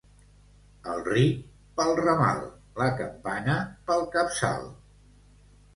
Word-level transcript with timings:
Al 0.93 1.03
ric, 1.07 1.35
pel 1.81 1.93
ramal; 2.01 2.41
la 2.83 2.89
campana, 3.03 3.61
pel 3.93 4.07
capçal. 4.19 4.69